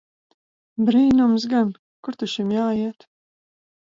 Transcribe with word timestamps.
Brīnums 0.87 1.45
gan! 1.51 1.69
Kur 2.07 2.17
ta 2.21 2.31
šim 2.33 2.55
jāiet! 2.57 3.09